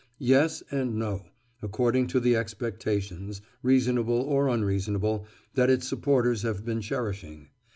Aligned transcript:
Yes 0.17 0.63
and 0.71 0.95
no, 0.95 1.27
according 1.61 2.07
to 2.07 2.19
the 2.19 2.35
expectations, 2.35 3.39
reasonable 3.61 4.19
or 4.19 4.47
unreasonable, 4.47 5.27
that 5.53 5.69
its 5.69 5.87
supporters 5.87 6.41
have 6.41 6.65
been 6.65 6.81
cherishing. 6.81 7.49